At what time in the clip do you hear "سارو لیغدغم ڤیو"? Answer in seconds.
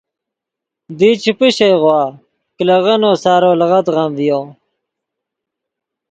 3.23-4.39